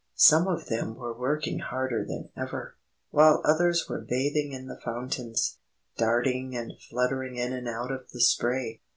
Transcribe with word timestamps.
Some 0.15 0.47
of 0.47 0.65
them 0.65 0.95
were 0.95 1.15
working 1.15 1.59
harder 1.59 2.03
than 2.03 2.29
ever, 2.35 2.75
while 3.11 3.39
others 3.45 3.87
were 3.87 4.01
bathing 4.01 4.51
in 4.51 4.65
the 4.65 4.81
fountains, 4.83 5.59
darting 5.95 6.57
and 6.57 6.73
fluttering 6.89 7.35
in 7.37 7.53
and 7.53 7.69
out 7.69 7.91
of 7.91 8.09
the 8.09 8.19
spray. 8.19 8.81